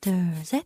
[0.00, 0.62] there's a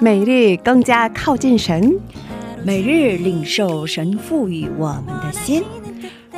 [0.00, 1.98] 每日更加靠近神，
[2.62, 5.64] 每日领受神赋予我们的心。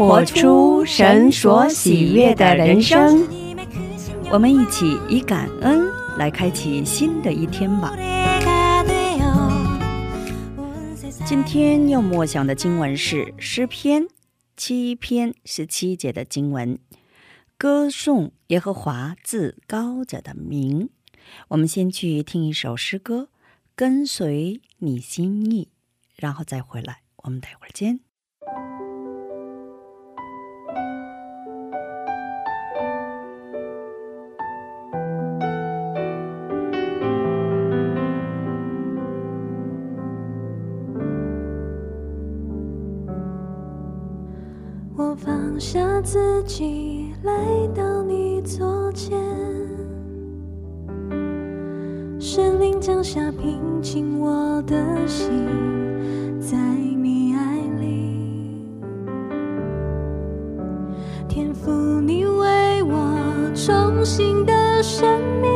[0.00, 3.28] 活出神所喜悦的人生。
[4.32, 7.94] 我们一起以感恩来开启新的一天吧。
[11.26, 14.06] 今天要默想的经文是诗篇
[14.56, 16.78] 七篇十七节的经文，
[17.58, 20.88] 歌颂耶和华至高者的名。
[21.48, 23.28] 我们先去听一首诗歌，
[23.76, 25.68] 跟随你心意，
[26.16, 27.02] 然后再回来。
[27.24, 28.00] 我们待会儿见。
[46.02, 47.32] 自己，来
[47.74, 49.18] 到你左肩，
[52.18, 55.30] 神灵降下平静我的心，
[56.40, 58.64] 在你爱里，
[61.28, 61.70] 天赋
[62.00, 65.06] 你为我重新的生
[65.42, 65.50] 命，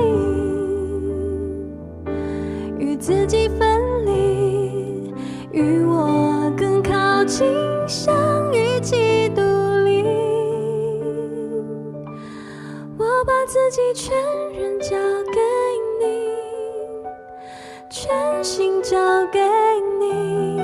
[2.79, 5.15] 与自己分离，
[5.53, 7.47] 与我更靠近，
[13.55, 14.13] 自己全
[14.53, 14.97] 人交
[15.33, 15.39] 给
[16.01, 16.05] 你，
[17.89, 19.39] 全心交给
[20.01, 20.61] 你，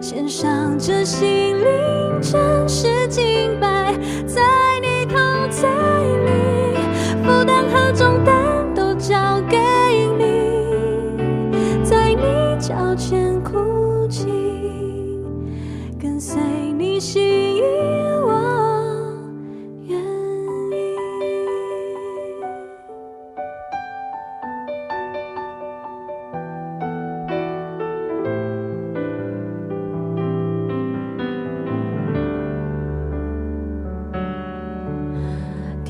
[0.00, 3.92] 献上这心灵真实敬拜，
[4.28, 4.40] 在
[4.80, 5.18] 你同
[5.50, 5.68] 在
[6.04, 6.76] 里，
[7.24, 9.58] 负担和重担都交给
[10.16, 12.22] 你，在你
[12.60, 13.31] 脚前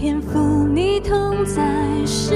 [0.03, 1.63] 天赋你同在，
[2.05, 2.35] 是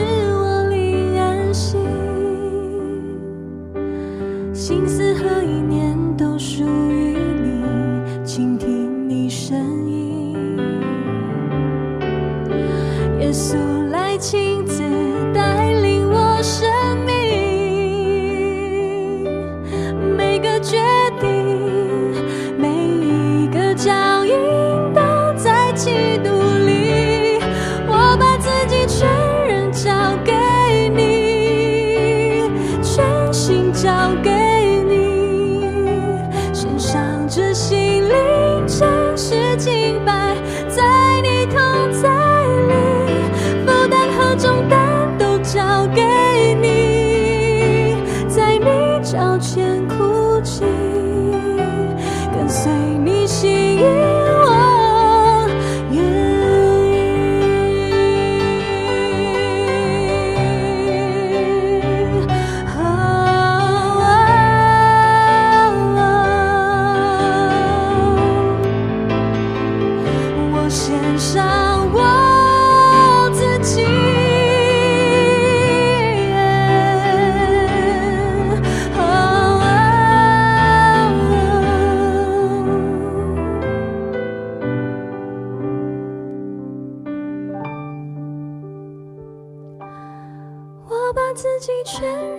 [91.98, 92.35] 自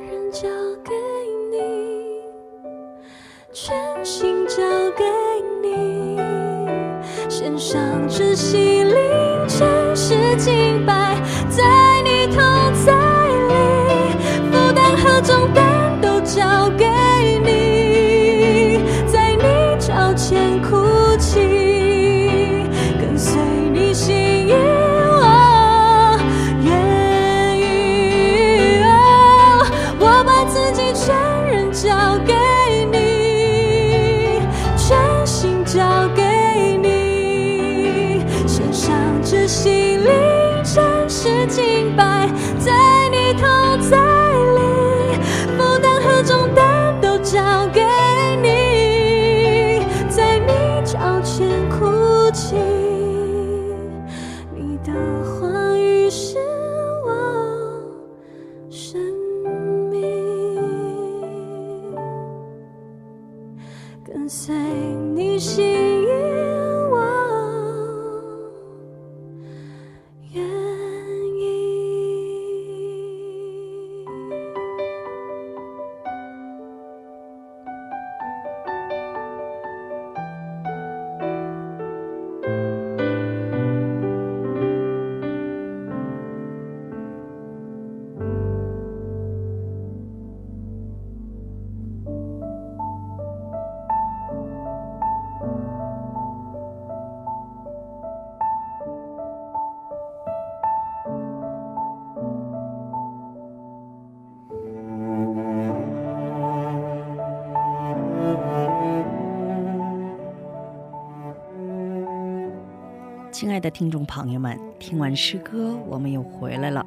[113.40, 116.84] 亲爱的听众朋友们，听完诗歌，我们又回来了。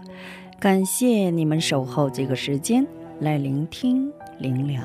[0.58, 2.84] 感谢你们守候这个时间
[3.20, 4.84] 来聆听灵粮。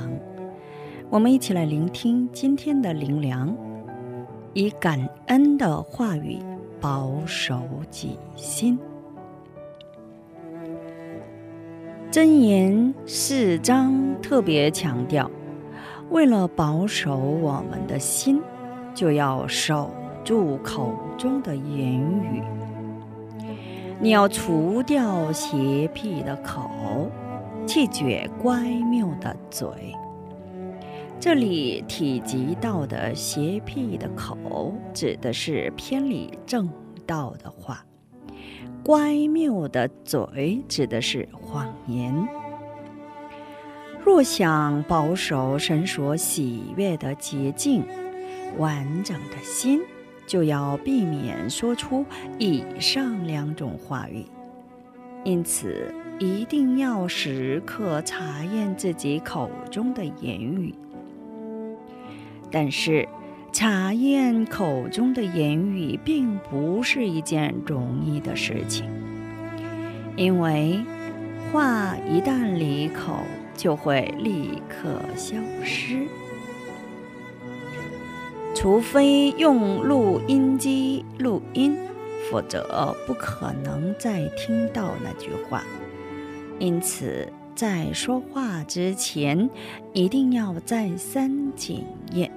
[1.09, 3.57] 我们一起来聆听今天的灵粮，
[4.53, 6.37] 以感恩的话语
[6.79, 7.59] 保守
[7.89, 8.77] 己心。
[12.11, 15.31] 箴言四章特别强调，
[16.11, 18.39] 为了保守我们的心，
[18.93, 19.89] 就要守。
[20.25, 22.41] 住口中的言语，
[24.01, 27.11] 你要除掉邪僻的口，
[27.67, 29.67] 弃绝乖谬的嘴。
[31.19, 36.67] 这里提及到的邪僻的口，指的是偏离正
[37.05, 37.75] 道的话；
[38.83, 42.27] 乖谬的嘴，指的是谎言。
[44.03, 47.85] 若想保守神所喜悦的洁净、
[48.57, 49.79] 完整的心。
[50.25, 52.05] 就要避免说出
[52.39, 54.25] 以上两种话语，
[55.23, 60.73] 因此一定要时刻查验自己口中的言语。
[62.51, 63.07] 但是，
[63.51, 68.85] 查验口中的言语并不是一件容易的事情，
[70.15, 70.79] 因为
[71.51, 73.19] 话一旦离口，
[73.55, 76.07] 就会立刻消失。
[78.65, 81.77] 除非用录音机录音，
[82.31, 85.63] 否则不可能再听到那句话。
[86.57, 89.47] 因此，在说话之前，
[89.93, 92.31] 一定要再三检验。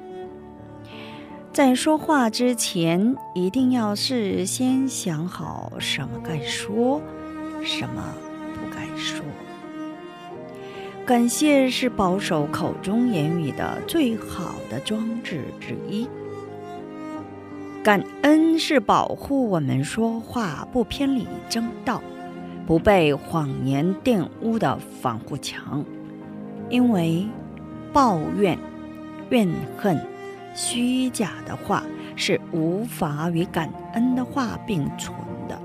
[1.50, 7.00] 在说话之前，一定要事先想好什么该说，
[7.64, 8.04] 什么
[8.52, 9.25] 不该说。
[11.06, 16.06] 感谢是保守口中言语的最好的装置之一。
[17.82, 22.02] 感恩是保护我们说话不偏离正道、
[22.66, 25.84] 不被谎言玷污的防护墙。
[26.69, 27.26] 因为
[27.92, 28.58] 抱怨、
[29.30, 29.98] 怨恨、
[30.54, 31.82] 虚假的话
[32.14, 35.16] 是无法与感恩的话并存
[35.48, 35.58] 的。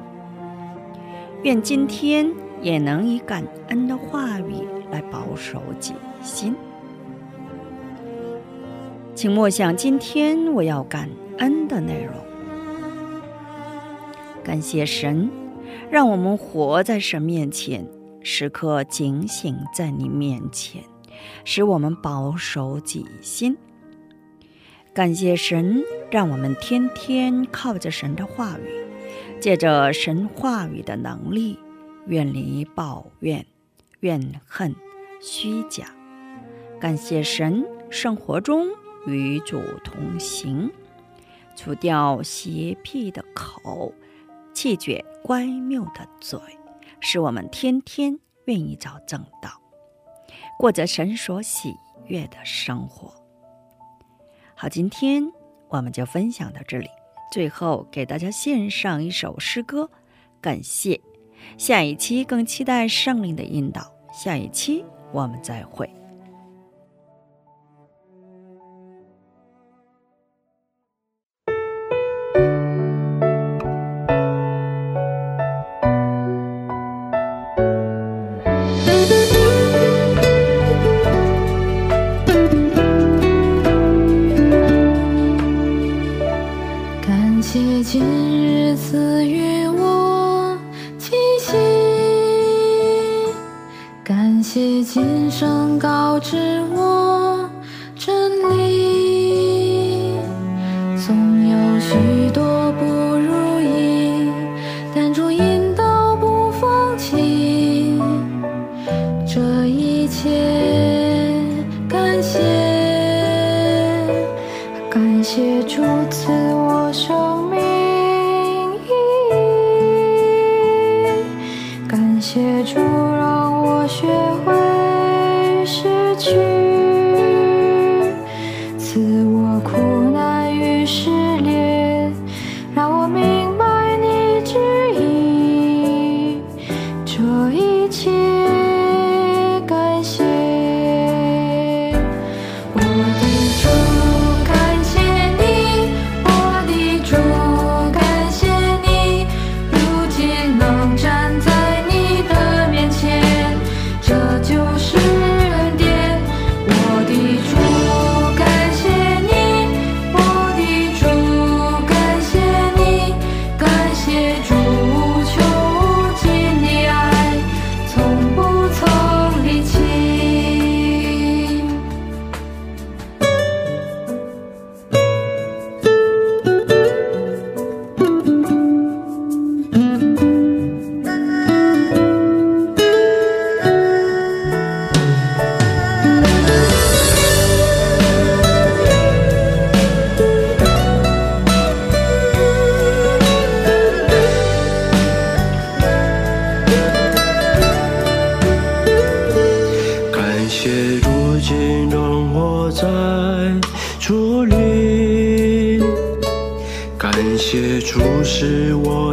[1.43, 2.29] 愿今天
[2.61, 4.67] 也能以感恩的话语。
[4.91, 6.55] 来保守己心，
[9.15, 12.15] 请默想今天我要感恩的内容。
[14.43, 15.29] 感谢神，
[15.89, 17.87] 让我们活在神面前，
[18.21, 20.83] 时刻警醒在你面前，
[21.45, 23.57] 使我们保守己心。
[24.93, 28.85] 感谢神，让我们天天靠着神的话语，
[29.39, 31.57] 借着神话语的能力，
[32.07, 33.45] 远离抱怨。
[34.01, 34.75] 怨恨、
[35.21, 35.85] 虚假，
[36.77, 38.67] 感谢神，生活中
[39.07, 40.69] 与主同行，
[41.55, 43.93] 除掉邪僻的口，
[44.53, 46.39] 弃绝乖谬的嘴，
[46.99, 49.61] 使我们天天愿意找正道，
[50.57, 51.75] 过着神所喜
[52.07, 53.13] 悦的生活。
[54.55, 55.23] 好，今天
[55.69, 56.89] 我们就分享到这里。
[57.31, 59.89] 最后给大家献上一首诗歌，
[60.39, 61.01] 感谢。
[61.57, 63.91] 下一期更期待圣灵的引导。
[64.13, 66.02] 下一期我们再会。
[95.33, 96.82] 声告知我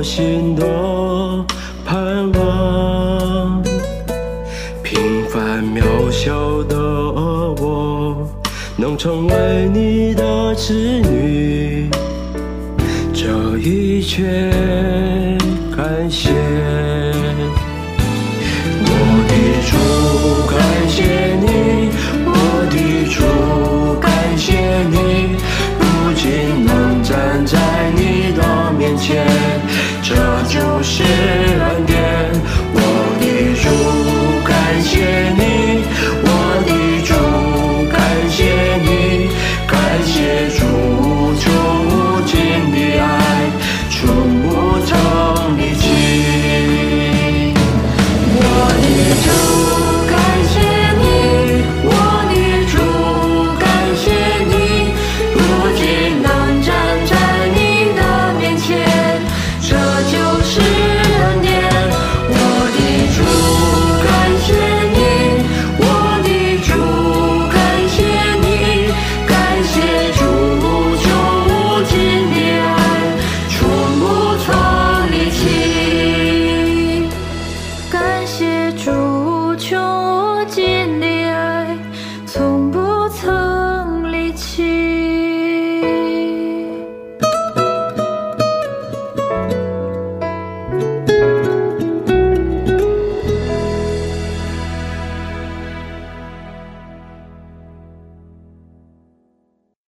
[0.00, 1.44] 我心多
[1.84, 3.62] 盼望，
[4.82, 6.74] 平凡渺小的
[7.60, 8.26] 我，
[8.78, 11.90] 能成为你的子女，
[13.12, 14.50] 这一切
[15.76, 16.89] 感谢。
[31.00, 31.39] Yeah.